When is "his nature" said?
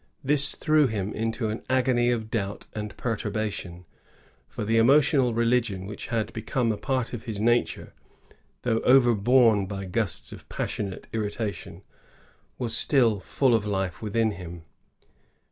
7.25-7.93